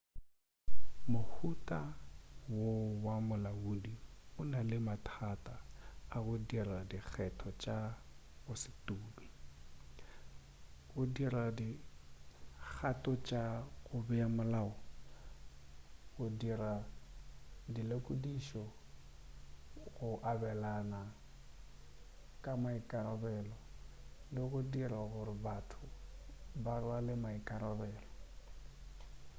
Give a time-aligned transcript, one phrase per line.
[1.13, 1.79] mohuta
[2.57, 2.67] wo
[3.05, 3.95] wa molaodi
[4.39, 5.55] o na le mathata
[6.15, 7.77] a go dira dikgetho tša
[8.43, 9.25] go se tume
[10.91, 13.43] go dira dikgato tša
[13.87, 14.71] go bea molao
[16.13, 16.71] go dira
[17.73, 18.63] dilekodišišo
[19.95, 21.01] go abelana
[22.43, 23.57] ka maikarabelo
[24.33, 25.85] le go dira gore batho
[26.63, 28.09] ba rwale maikarabelo